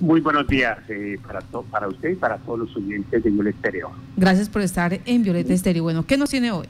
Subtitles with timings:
[0.00, 3.90] Muy buenos días eh, para, para usted y para todos los oyentes de Violeta Estéreo.
[4.16, 5.82] Gracias por estar en Violeta Estéreo.
[5.82, 6.66] Bueno, ¿qué nos tiene hoy?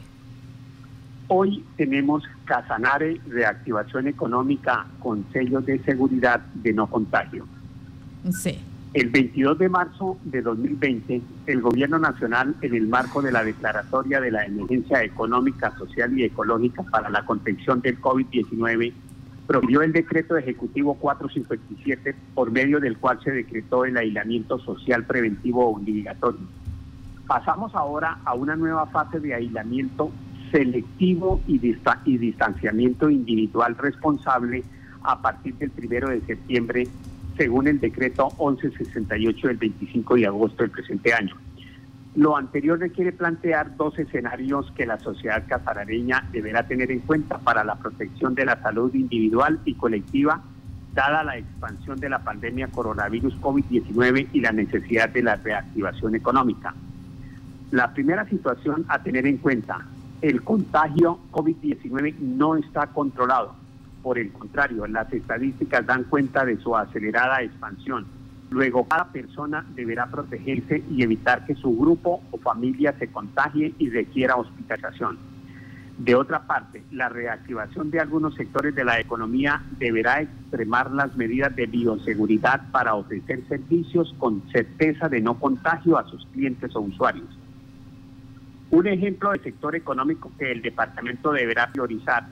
[1.28, 7.46] Hoy tenemos Casanare Reactivación Económica con sellos de seguridad de no contagio.
[8.32, 8.58] Sí.
[8.94, 14.20] El 22 de marzo de 2020, el Gobierno Nacional, en el marco de la declaratoria
[14.20, 18.92] de la emergencia económica, social y ecológica para la contención del COVID-19,
[19.50, 25.74] prohibió el decreto ejecutivo 457 por medio del cual se decretó el aislamiento social preventivo
[25.74, 26.46] obligatorio.
[27.26, 30.12] Pasamos ahora a una nueva fase de aislamiento
[30.52, 34.62] selectivo y distanciamiento individual responsable
[35.02, 36.86] a partir del primero de septiembre,
[37.36, 41.34] según el decreto 1168 del 25 de agosto del presente año.
[42.16, 47.62] Lo anterior requiere plantear dos escenarios que la sociedad casarareña deberá tener en cuenta para
[47.62, 50.42] la protección de la salud individual y colectiva,
[50.92, 56.74] dada la expansión de la pandemia coronavirus COVID-19 y la necesidad de la reactivación económica.
[57.70, 59.86] La primera situación a tener en cuenta,
[60.20, 63.54] el contagio COVID-19 no está controlado.
[64.02, 68.04] Por el contrario, las estadísticas dan cuenta de su acelerada expansión
[68.50, 73.88] Luego, cada persona deberá protegerse y evitar que su grupo o familia se contagie y
[73.90, 75.18] requiera hospitalización.
[75.98, 81.54] De otra parte, la reactivación de algunos sectores de la economía deberá extremar las medidas
[81.54, 87.28] de bioseguridad para ofrecer servicios con certeza de no contagio a sus clientes o usuarios.
[88.70, 92.26] Un ejemplo de sector económico que el departamento deberá priorizar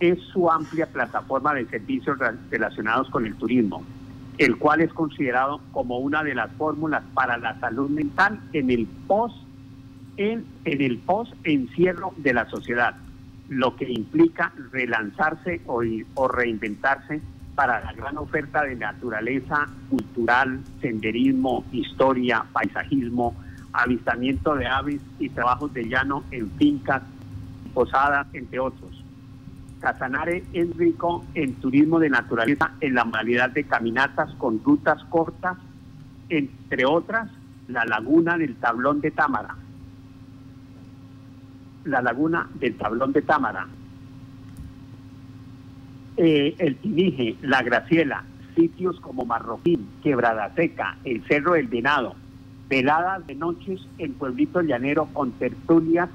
[0.00, 2.18] es su amplia plataforma de servicios
[2.50, 3.82] relacionados con el turismo,
[4.38, 8.86] el cual es considerado como una de las fórmulas para la salud mental en el
[9.06, 9.36] post
[10.16, 12.94] en, el post encierro de la sociedad,
[13.48, 15.82] lo que implica relanzarse o,
[16.14, 17.20] o reinventarse
[17.54, 23.34] para la gran oferta de naturaleza cultural, senderismo, historia, paisajismo,
[23.72, 27.02] avistamiento de aves y trabajos de llano en fincas,
[27.74, 29.04] posadas, entre otros.
[29.80, 35.56] Casanare es rico en turismo de naturaleza, en la modalidad de caminatas con rutas cortas,
[36.28, 37.30] entre otras
[37.68, 39.54] la laguna del Tablón de Támara.
[41.84, 43.66] La laguna del Tablón de Támara.
[46.16, 48.24] Eh, el Tinije, la Graciela,
[48.56, 52.16] sitios como Marroquín, Quebrada Seca, el Cerro del Venado,
[52.68, 56.08] veladas de noches en Pueblito Llanero con tertulias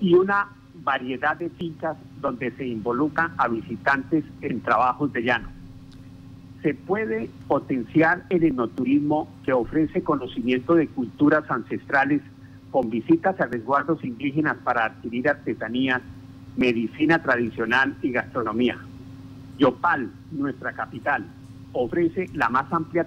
[0.00, 0.48] y una
[0.82, 5.48] variedad de fincas donde se involucra a visitantes en trabajos de llano.
[6.62, 12.20] Se puede potenciar el enoturismo que ofrece conocimiento de culturas ancestrales
[12.70, 16.02] con visitas a resguardos indígenas para adquirir artesanías,
[16.56, 18.76] medicina tradicional y gastronomía.
[19.58, 21.24] Yopal, nuestra capital,
[21.72, 23.06] ofrece la más amplia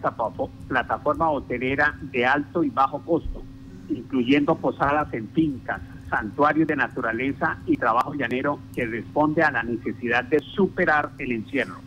[0.67, 3.43] plataforma hotelera de alto y bajo costo,
[3.89, 10.25] incluyendo posadas en fincas, santuario de naturaleza y trabajo llanero que responde a la necesidad
[10.25, 11.77] de superar el encierro.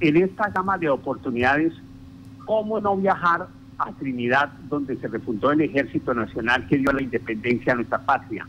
[0.00, 1.74] En esta gama de oportunidades,
[2.46, 3.46] ¿cómo no viajar
[3.78, 8.48] a Trinidad, donde se refundó el Ejército Nacional que dio la independencia a nuestra patria?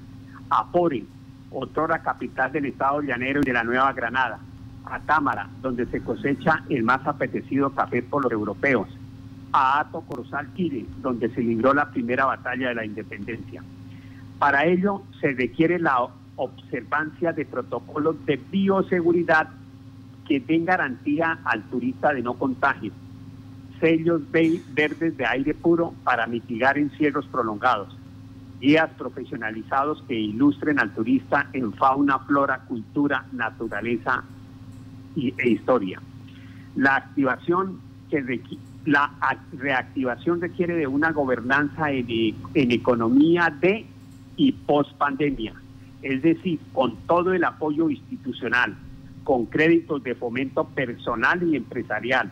[0.50, 1.06] A Pori,
[1.52, 4.40] otra capital del estado llanero y de la Nueva Granada.
[4.86, 8.88] A Támara, donde se cosecha el más apetecido café por los europeos.
[9.52, 13.62] A Ato Corozal Quire, donde se libró la primera batalla de la independencia.
[14.44, 19.48] Para ello se requiere la observancia de protocolos de bioseguridad
[20.28, 22.92] que den garantía al turista de no contagio,
[23.80, 27.98] sellos verdes de aire puro para mitigar encierros prolongados,
[28.60, 34.26] guías profesionalizados que ilustren al turista en fauna, flora, cultura, naturaleza
[35.16, 36.02] e historia.
[36.76, 37.08] La
[39.54, 42.08] reactivación requiere de una gobernanza en,
[42.54, 43.93] en economía de
[44.36, 45.54] y post pandemia,
[46.02, 48.76] es decir, con todo el apoyo institucional,
[49.24, 52.32] con créditos de fomento personal y empresarial,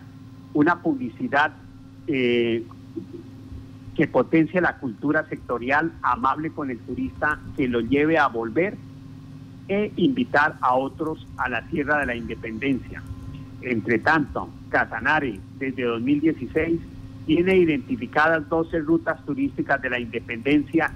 [0.53, 1.53] una publicidad
[2.07, 2.65] eh,
[3.95, 8.77] que potencie la cultura sectorial amable con el turista, que lo lleve a volver
[9.67, 13.01] e invitar a otros a la tierra de la independencia.
[13.61, 16.79] Entre tanto, Casanare, desde 2016,
[17.25, 20.91] tiene identificadas 12 rutas turísticas de la independencia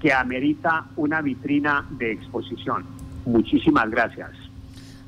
[0.00, 2.84] que amerita una vitrina de exposición.
[3.26, 4.30] Muchísimas gracias.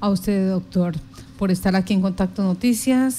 [0.01, 0.95] A usted, doctor,
[1.39, 3.19] por estar aquí en Contacto Noticias.